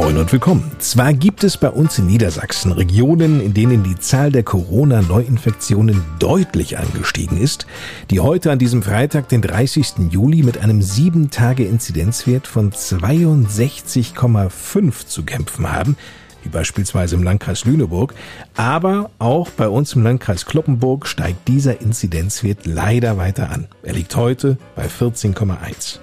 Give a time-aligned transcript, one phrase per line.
[0.00, 0.72] Moin und willkommen.
[0.78, 6.78] Zwar gibt es bei uns in Niedersachsen Regionen, in denen die Zahl der Corona-Neuinfektionen deutlich
[6.78, 7.66] angestiegen ist,
[8.08, 10.10] die heute an diesem Freitag, den 30.
[10.10, 15.98] Juli, mit einem 7-Tage-Inzidenzwert von 62,5 zu kämpfen haben,
[16.44, 18.14] wie beispielsweise im Landkreis Lüneburg,
[18.56, 23.68] aber auch bei uns im Landkreis Kloppenburg steigt dieser Inzidenzwert leider weiter an.
[23.82, 25.98] Er liegt heute bei 14,1.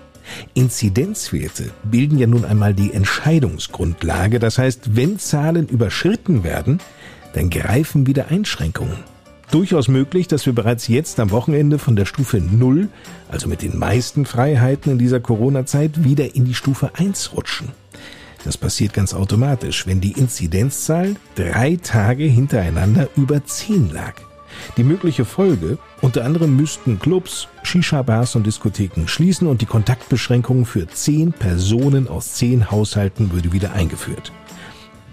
[0.53, 4.39] Inzidenzwerte bilden ja nun einmal die Entscheidungsgrundlage.
[4.39, 6.79] Das heißt, wenn Zahlen überschritten werden,
[7.33, 8.97] dann greifen wieder Einschränkungen.
[9.51, 12.89] Durchaus möglich, dass wir bereits jetzt am Wochenende von der Stufe 0,
[13.29, 17.69] also mit den meisten Freiheiten in dieser Corona-Zeit, wieder in die Stufe 1 rutschen.
[18.43, 24.26] Das passiert ganz automatisch, wenn die Inzidenzzahl drei Tage hintereinander über 10 lag.
[24.77, 30.87] Die mögliche Folge, unter anderem müssten Clubs, Shisha-Bars und Diskotheken schließen und die Kontaktbeschränkungen für
[30.87, 34.31] zehn Personen aus zehn Haushalten würde wieder eingeführt.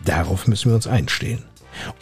[0.04, 1.42] Darauf müssen wir uns einstellen.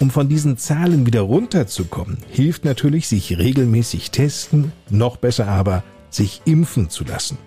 [0.01, 5.83] Um von diesen Zahlen wieder runterzukommen, hilft natürlich sich regelmäßig testen, noch besser aber
[6.15, 7.39] sich impfen zu lassen.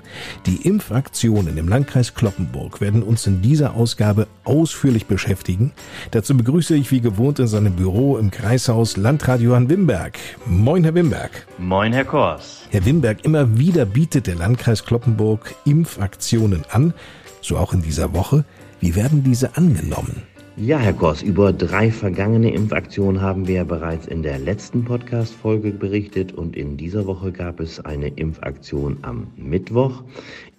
[0.45, 5.71] Die Impfaktionen im Landkreis Kloppenburg werden uns in dieser Ausgabe ausführlich beschäftigen.
[6.11, 10.17] Dazu begrüße ich wie gewohnt in seinem Büro im Kreishaus Landrat Johann Wimberg.
[10.45, 11.47] Moin, Herr Wimberg.
[11.57, 12.63] Moin, Herr Kors.
[12.69, 16.93] Herr Wimberg, immer wieder bietet der Landkreis Kloppenburg Impfaktionen an,
[17.41, 18.45] so auch in dieser Woche.
[18.79, 20.23] Wie werden diese angenommen?
[20.57, 25.71] Ja, Herr Goss, über drei vergangene Impfaktionen haben wir ja bereits in der letzten Podcast-Folge
[25.71, 30.03] berichtet und in dieser Woche gab es eine Impfaktion am Mittwoch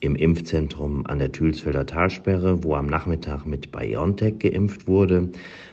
[0.01, 5.31] im Impfzentrum an der Thülsfelder Talsperre, wo am Nachmittag mit BioNTech geimpft wurde.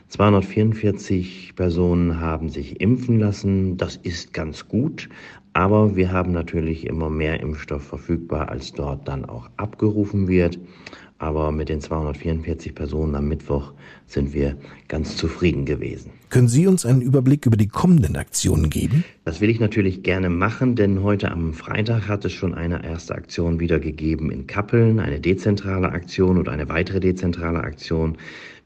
[0.08, 3.76] 244 Personen haben sich impfen lassen.
[3.76, 5.10] Das ist ganz gut,
[5.52, 10.58] aber wir haben natürlich immer mehr Impfstoff verfügbar, als dort dann auch abgerufen wird.
[11.24, 13.72] Aber mit den 244 Personen am Mittwoch
[14.06, 14.58] sind wir
[14.88, 16.10] ganz zufrieden gewesen.
[16.28, 19.04] Können Sie uns einen Überblick über die kommenden Aktionen geben?
[19.24, 23.14] Das will ich natürlich gerne machen, denn heute am Freitag hat es schon eine erste
[23.14, 28.18] Aktion wieder gegeben in Kappeln, eine dezentrale Aktion und eine weitere dezentrale Aktion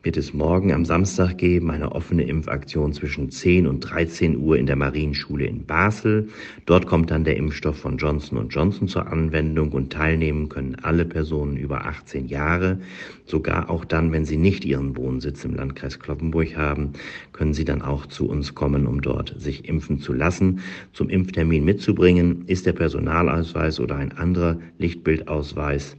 [0.05, 4.67] wird es morgen am Samstag geben, eine offene Impfaktion zwischen 10 und 13 Uhr in
[4.67, 6.29] der Marienschule in Basel.
[6.67, 11.57] Dort kommt dann der Impfstoff von Johnson Johnson zur Anwendung und teilnehmen können alle Personen
[11.57, 12.79] über 18 Jahre.
[13.25, 16.93] Sogar auch dann, wenn sie nicht ihren Wohnsitz im Landkreis Kloppenburg haben,
[17.33, 20.61] können sie dann auch zu uns kommen, um dort sich impfen zu lassen.
[20.93, 25.97] Zum Impftermin mitzubringen ist der Personalausweis oder ein anderer Lichtbildausweis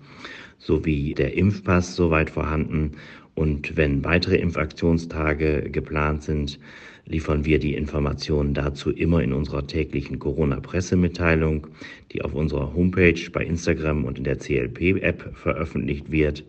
[0.59, 2.91] sowie der Impfpass soweit vorhanden
[3.39, 6.59] und wenn weitere Impfaktionstage geplant sind,
[7.05, 11.67] liefern wir die Informationen dazu immer in unserer täglichen Corona-Pressemitteilung,
[12.11, 16.43] die auf unserer Homepage, bei Instagram und in der CLP-App veröffentlicht wird.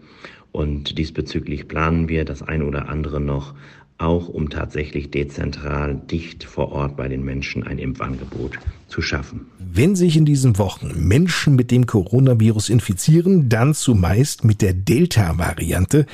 [0.51, 3.55] Und diesbezüglich planen wir das ein oder andere noch,
[3.99, 8.59] auch um tatsächlich dezentral dicht vor Ort bei den Menschen ein Impfangebot
[8.89, 9.47] zu schaffen.
[9.59, 16.07] Wenn sich in diesen Wochen Menschen mit dem Coronavirus infizieren, dann zumeist mit der Delta-Variante.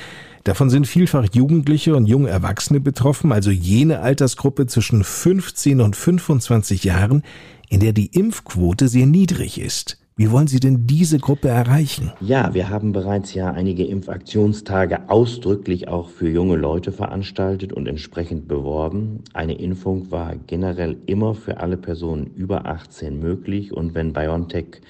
[0.47, 6.85] Davon sind vielfach Jugendliche und junge Erwachsene betroffen, also jene Altersgruppe zwischen 15 und 25
[6.85, 7.23] Jahren,
[7.67, 9.97] in der die Impfquote sehr niedrig ist.
[10.15, 12.13] Wie wollen Sie denn diese Gruppe erreichen?
[12.21, 18.47] Ja, wir haben bereits ja einige Impfaktionstage ausdrücklich auch für junge Leute veranstaltet und entsprechend
[18.47, 19.25] beworben.
[19.33, 24.81] Eine Impfung war generell immer für alle Personen über 18 möglich und wenn BioNTech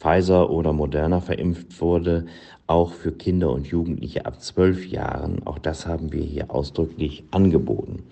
[0.00, 2.26] Pfizer oder Moderna verimpft wurde,
[2.66, 5.46] auch für Kinder und Jugendliche ab zwölf Jahren.
[5.46, 8.04] Auch das haben wir hier ausdrücklich angeboten.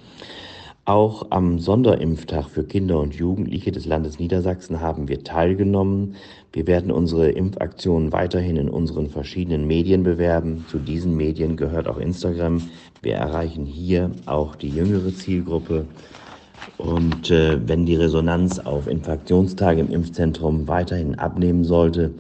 [0.84, 6.16] Auch am Sonderimpftag für Kinder und Jugendliche des Landes Niedersachsen haben wir teilgenommen.
[6.52, 10.64] Wir werden unsere Impfaktionen weiterhin in unseren verschiedenen Medien bewerben.
[10.69, 12.62] Zu diesen Medien gehört auch Instagram.
[13.00, 15.87] Wir erreichen hier auch die jüngere Zielgruppe.
[16.78, 22.12] Und äh, wenn die Resonanz auf Infektionstage im Impfzentrum weiterhin abnehmen sollte,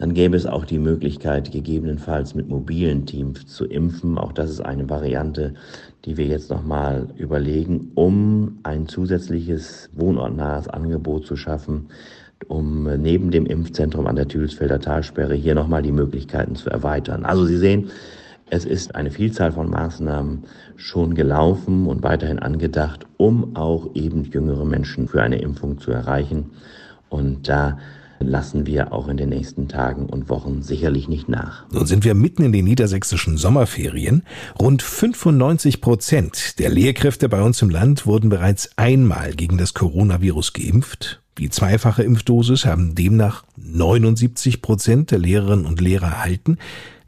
[0.00, 4.16] dann gäbe es auch die Möglichkeit, gegebenenfalls mit mobilen Teams zu impfen.
[4.16, 5.52] Auch das ist eine Variante,
[6.06, 11.88] die wir jetzt nochmal überlegen, um ein zusätzliches wohnortnahes Angebot zu schaffen,
[12.48, 17.26] um neben dem Impfzentrum an der Thülsfelder Talsperre hier nochmal die Möglichkeiten zu erweitern.
[17.26, 17.90] Also Sie sehen,
[18.52, 20.42] Es ist eine Vielzahl von Maßnahmen
[20.74, 26.50] schon gelaufen und weiterhin angedacht, um auch eben jüngere Menschen für eine Impfung zu erreichen.
[27.10, 27.78] Und da
[28.20, 31.64] lassen wir auch in den nächsten Tagen und Wochen sicherlich nicht nach.
[31.70, 34.22] Nun sind wir mitten in den niedersächsischen Sommerferien.
[34.60, 40.52] Rund 95 Prozent der Lehrkräfte bei uns im Land wurden bereits einmal gegen das Coronavirus
[40.52, 41.22] geimpft.
[41.40, 46.58] Die zweifache Impfdosis haben demnach 79 Prozent der Lehrerinnen und Lehrer erhalten.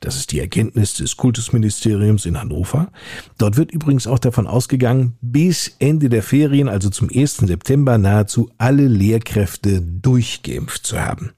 [0.00, 2.90] Das ist die Erkenntnis des Kultusministeriums in Hannover.
[3.36, 7.36] Dort wird übrigens auch davon ausgegangen, bis Ende der Ferien, also zum 1.
[7.36, 11.32] September, nahezu alle Lehrkräfte durchgeimpft zu haben.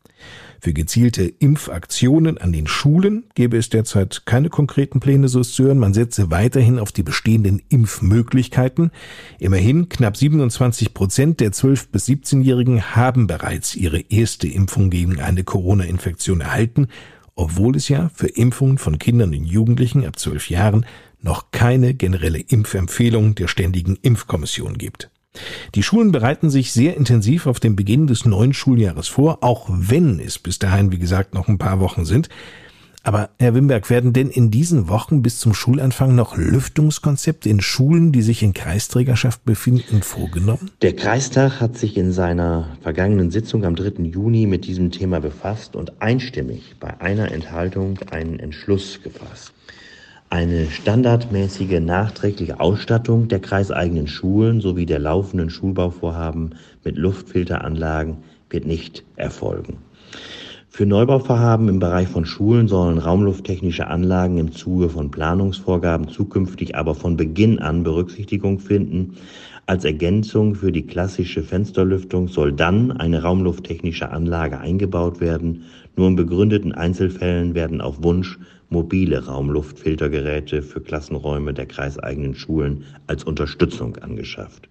[0.64, 5.64] Für gezielte Impfaktionen an den Schulen gäbe es derzeit keine konkreten Pläne, so ist zu
[5.64, 5.78] hören.
[5.78, 8.90] Man setze weiterhin auf die bestehenden Impfmöglichkeiten.
[9.38, 15.44] Immerhin knapp 27 Prozent der 12- bis 17-Jährigen haben bereits ihre erste Impfung gegen eine
[15.44, 16.88] Corona-Infektion erhalten
[17.36, 20.86] obwohl es ja für Impfungen von Kindern und Jugendlichen ab zwölf Jahren
[21.20, 25.10] noch keine generelle Impfempfehlung der Ständigen Impfkommission gibt.
[25.74, 30.20] Die Schulen bereiten sich sehr intensiv auf den Beginn des neuen Schuljahres vor, auch wenn
[30.20, 32.28] es bis dahin, wie gesagt, noch ein paar Wochen sind.
[33.06, 38.12] Aber Herr Wimberg, werden denn in diesen Wochen bis zum Schulanfang noch Lüftungskonzepte in Schulen,
[38.12, 40.70] die sich in Kreisträgerschaft befinden, vorgenommen?
[40.80, 44.04] Der Kreistag hat sich in seiner vergangenen Sitzung am 3.
[44.04, 49.52] Juni mit diesem Thema befasst und einstimmig bei einer Enthaltung einen Entschluss gefasst.
[50.34, 58.16] Eine standardmäßige nachträgliche Ausstattung der kreiseigenen Schulen sowie der laufenden Schulbauvorhaben mit Luftfilteranlagen
[58.50, 59.76] wird nicht erfolgen.
[60.68, 66.96] Für Neubauvorhaben im Bereich von Schulen sollen raumlufttechnische Anlagen im Zuge von Planungsvorgaben zukünftig aber
[66.96, 69.14] von Beginn an Berücksichtigung finden.
[69.66, 75.62] Als Ergänzung für die klassische Fensterlüftung soll dann eine raumlufttechnische Anlage eingebaut werden.
[75.96, 78.38] Nur in begründeten Einzelfällen werden auf Wunsch
[78.68, 84.68] mobile Raumluftfiltergeräte für Klassenräume der kreiseigenen Schulen als Unterstützung angeschafft.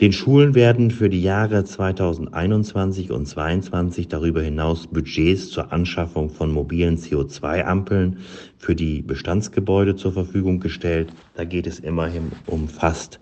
[0.00, 6.50] Den Schulen werden für die Jahre 2021 und 2022 darüber hinaus Budgets zur Anschaffung von
[6.50, 8.18] mobilen CO2-Ampeln
[8.58, 11.12] für die Bestandsgebäude zur Verfügung gestellt.
[11.34, 13.20] Da geht es immerhin um fast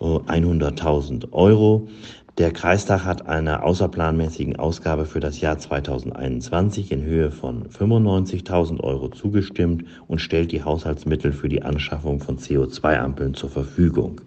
[0.00, 1.88] 100.000 äh, Euro.
[2.38, 9.08] Der Kreistag hat einer außerplanmäßigen Ausgabe für das Jahr 2021 in Höhe von 95.000 Euro
[9.08, 14.20] zugestimmt und stellt die Haushaltsmittel für die Anschaffung von CO2-Ampeln zur Verfügung.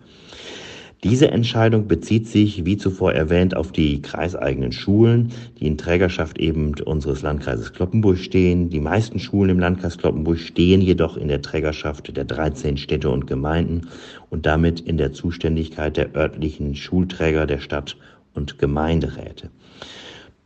[1.02, 6.76] Diese Entscheidung bezieht sich, wie zuvor erwähnt, auf die kreiseigenen Schulen, die in Trägerschaft eben
[6.84, 8.70] unseres Landkreises Kloppenburg stehen.
[8.70, 13.28] Die meisten Schulen im Landkreis Kloppenburg stehen jedoch in der Trägerschaft der 13 Städte und
[13.28, 13.88] Gemeinden
[14.30, 17.96] und damit in der Zuständigkeit der örtlichen Schulträger der Stadt
[18.34, 19.52] und Gemeinderäte.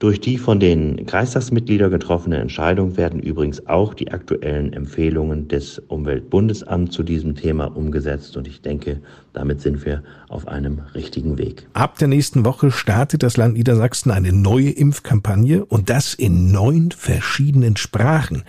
[0.03, 6.93] Durch die von den Kreistagsmitgliedern getroffene Entscheidung werden übrigens auch die aktuellen Empfehlungen des Umweltbundesamts
[6.93, 8.99] zu diesem Thema umgesetzt und ich denke,
[9.31, 11.67] damit sind wir auf einem richtigen Weg.
[11.71, 16.91] Ab der nächsten Woche startet das Land Niedersachsen eine neue Impfkampagne und das in neun
[16.91, 18.43] verschiedenen Sprachen.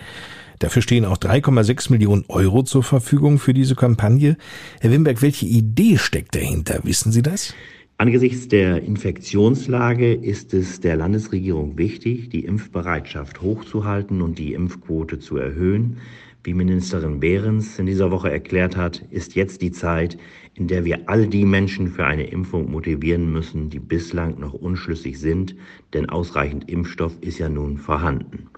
[0.59, 4.35] Dafür stehen auch 3,6 Millionen Euro zur Verfügung für diese Kampagne.
[4.81, 6.81] Herr Wimberg, welche Idee steckt dahinter?
[6.83, 7.53] Wissen Sie das?
[7.97, 15.37] Angesichts der Infektionslage ist es der Landesregierung wichtig, die Impfbereitschaft hochzuhalten und die Impfquote zu
[15.37, 15.99] erhöhen.
[16.43, 20.17] Wie Ministerin Behrens in dieser Woche erklärt hat, ist jetzt die Zeit,
[20.55, 25.17] in der wir all die Menschen für eine Impfung motivieren müssen, die bislang noch unschlüssig
[25.17, 25.55] sind,
[25.93, 28.49] denn ausreichend Impfstoff ist ja nun vorhanden.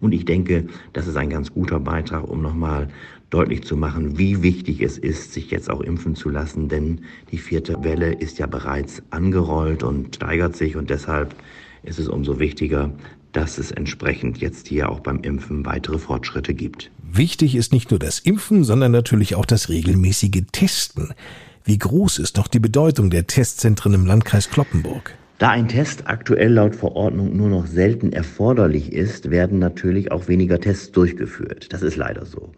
[0.00, 2.88] Und ich denke, das ist ein ganz guter Beitrag, um nochmal
[3.30, 7.00] deutlich zu machen, wie wichtig es ist, sich jetzt auch impfen zu lassen, denn
[7.32, 11.34] die vierte Welle ist ja bereits angerollt und steigert sich und deshalb
[11.82, 12.92] ist es umso wichtiger,
[13.32, 16.90] dass es entsprechend jetzt hier auch beim Impfen weitere Fortschritte gibt.
[17.02, 21.12] Wichtig ist nicht nur das Impfen, sondern natürlich auch das regelmäßige Testen.
[21.64, 25.14] Wie groß ist doch die Bedeutung der Testzentren im Landkreis Kloppenburg?
[25.38, 30.58] Da ein Test aktuell laut Verordnung nur noch selten erforderlich ist, werden natürlich auch weniger
[30.58, 31.66] Tests durchgeführt.
[31.74, 32.52] Das ist leider so.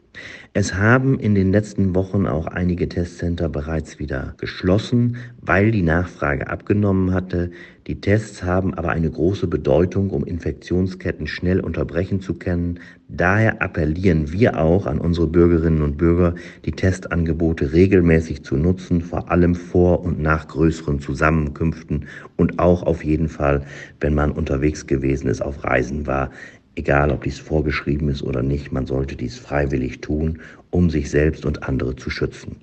[0.54, 6.48] Es haben in den letzten Wochen auch einige Testcenter bereits wieder geschlossen, weil die Nachfrage
[6.48, 7.50] abgenommen hatte.
[7.86, 12.80] Die Tests haben aber eine große Bedeutung, um Infektionsketten schnell unterbrechen zu können.
[13.08, 16.34] Daher appellieren wir auch an unsere Bürgerinnen und Bürger,
[16.64, 23.04] die Testangebote regelmäßig zu nutzen, vor allem vor und nach größeren Zusammenkünften und auch auf
[23.04, 23.64] jeden Fall,
[24.00, 26.30] wenn man unterwegs gewesen ist, auf Reisen war.
[26.78, 30.38] Egal, ob dies vorgeschrieben ist oder nicht, man sollte dies freiwillig tun,
[30.70, 32.54] um sich selbst und andere zu schützen.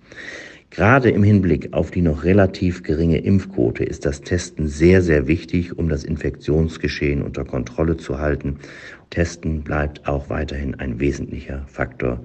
[0.69, 5.77] Gerade im Hinblick auf die noch relativ geringe Impfquote ist das Testen sehr, sehr wichtig,
[5.77, 8.59] um das Infektionsgeschehen unter Kontrolle zu halten.
[9.09, 12.21] Testen bleibt auch weiterhin ein wesentlicher Faktor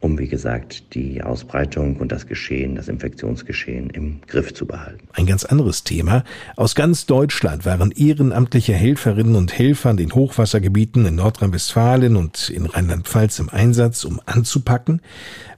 [0.00, 5.08] um, wie gesagt, die Ausbreitung und das Geschehen, das Infektionsgeschehen im Griff zu behalten.
[5.12, 6.24] Ein ganz anderes Thema.
[6.56, 12.66] Aus ganz Deutschland waren ehrenamtliche Helferinnen und Helfer in den Hochwassergebieten in Nordrhein-Westfalen und in
[12.66, 15.00] Rheinland-Pfalz im Einsatz, um anzupacken.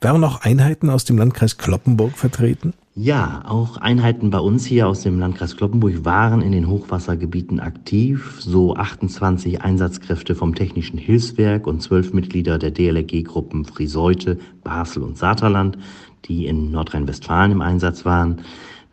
[0.01, 2.73] Waren auch Einheiten aus dem Landkreis Kloppenburg vertreten?
[3.03, 8.37] Ja, auch Einheiten bei uns hier aus dem Landkreis Kloppenburg waren in den Hochwassergebieten aktiv.
[8.41, 15.79] So 28 Einsatzkräfte vom Technischen Hilfswerk und zwölf Mitglieder der DLRG-Gruppen Friseute, Basel und Saterland,
[16.27, 18.43] die in Nordrhein-Westfalen im Einsatz waren.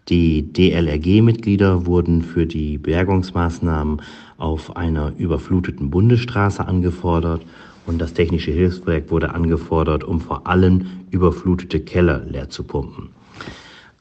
[0.08, 4.02] Die DLRG-Mitglieder wurden für die Bergungsmaßnahmen
[4.38, 7.42] auf einer überfluteten Bundesstraße angefordert
[7.86, 13.17] und das Technische Hilfswerk wurde angefordert, um vor allem überflutete Keller leer zu pumpen.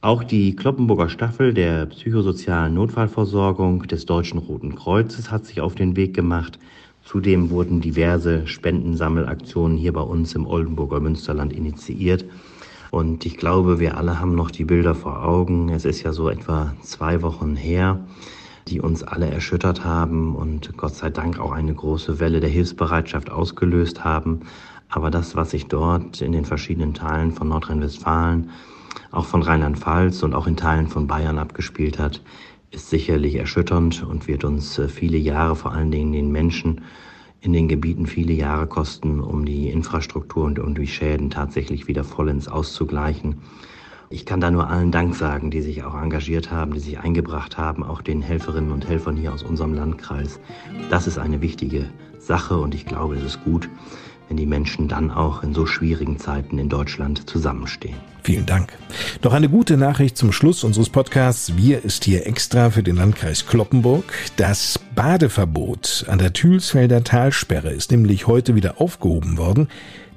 [0.02, 5.96] Auch die Kloppenburger Staffel der psychosozialen Notfallversorgung des Deutschen Roten Kreuzes hat sich auf den
[5.96, 6.58] Weg gemacht.
[7.02, 12.26] Zudem wurden diverse Spendensammelaktionen hier bei uns im Oldenburger Münsterland initiiert.
[12.90, 15.70] Und ich glaube, wir alle haben noch die Bilder vor Augen.
[15.70, 18.04] Es ist ja so etwa zwei Wochen her,
[18.68, 23.30] die uns alle erschüttert haben und Gott sei Dank auch eine große Welle der Hilfsbereitschaft
[23.30, 24.40] ausgelöst haben.
[24.88, 28.50] Aber das, was sich dort in den verschiedenen Teilen von Nordrhein-Westfalen
[29.10, 32.22] auch von Rheinland-Pfalz und auch in Teilen von Bayern abgespielt hat,
[32.70, 36.82] ist sicherlich erschütternd und wird uns äh, viele Jahre, vor allen Dingen den Menschen
[37.40, 42.02] in den Gebieten viele Jahre kosten, um die Infrastruktur und um die Schäden tatsächlich wieder
[42.02, 43.36] vollends auszugleichen.
[44.08, 47.58] Ich kann da nur allen Dank sagen, die sich auch engagiert haben, die sich eingebracht
[47.58, 50.40] haben, auch den Helferinnen und Helfern hier aus unserem Landkreis.
[50.90, 53.68] Das ist eine wichtige Sache und ich glaube, es ist gut,
[54.28, 57.96] wenn die Menschen dann auch in so schwierigen Zeiten in Deutschland zusammenstehen.
[58.22, 58.72] Vielen Dank.
[59.22, 61.56] Noch eine gute Nachricht zum Schluss unseres Podcasts.
[61.56, 64.04] Wir ist hier extra für den Landkreis Kloppenburg.
[64.36, 69.68] Das Badeverbot an der Thülsfelder Talsperre ist nämlich heute wieder aufgehoben worden.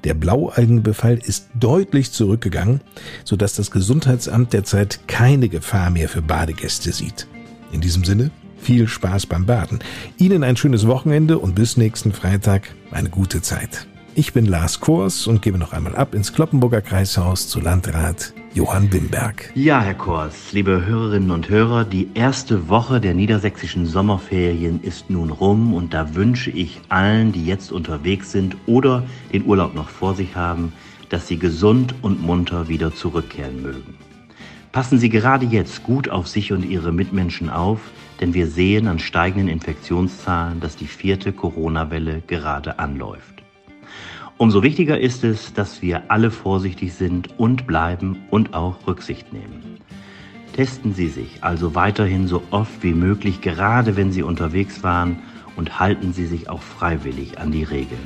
[0.02, 2.80] Der Blaualgenbefall ist deutlich zurückgegangen,
[3.24, 7.28] sodass das Gesundheitsamt derzeit keine Gefahr mehr für Badegäste sieht.
[7.70, 9.78] In diesem Sinne, viel Spaß beim Baden.
[10.18, 13.86] Ihnen ein schönes Wochenende und bis nächsten Freitag eine gute Zeit.
[14.16, 18.92] Ich bin Lars Kors und gebe noch einmal ab ins Kloppenburger Kreishaus zu Landrat Johann
[18.92, 19.52] Wimberg.
[19.54, 25.30] Ja, Herr Kors, liebe Hörerinnen und Hörer, die erste Woche der niedersächsischen Sommerferien ist nun
[25.30, 30.16] rum und da wünsche ich allen, die jetzt unterwegs sind oder den Urlaub noch vor
[30.16, 30.72] sich haben,
[31.08, 33.94] dass sie gesund und munter wieder zurückkehren mögen.
[34.72, 37.80] Passen Sie gerade jetzt gut auf sich und Ihre Mitmenschen auf,
[38.20, 43.39] denn wir sehen an steigenden Infektionszahlen, dass die vierte Corona-Welle gerade anläuft.
[44.40, 49.76] Umso wichtiger ist es, dass wir alle vorsichtig sind und bleiben und auch Rücksicht nehmen.
[50.54, 55.18] Testen Sie sich also weiterhin so oft wie möglich, gerade wenn Sie unterwegs waren,
[55.56, 58.00] und halten Sie sich auch freiwillig an die Regeln.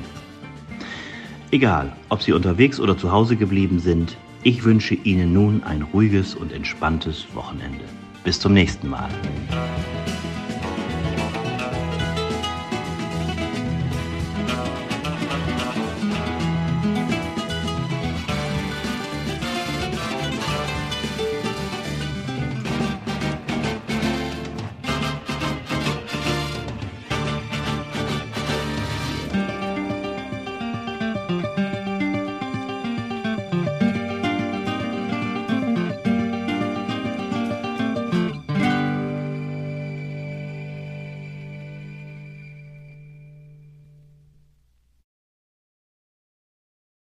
[1.53, 6.35] Egal, ob Sie unterwegs oder zu Hause geblieben sind, ich wünsche Ihnen nun ein ruhiges
[6.35, 7.85] und entspanntes Wochenende.
[8.25, 9.09] Bis zum nächsten Mal.